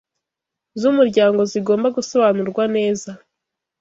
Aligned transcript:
z'umuryango 0.79 1.41
zigomba 1.51 1.87
gusobanurwa 1.97 2.63
neza 2.75 3.09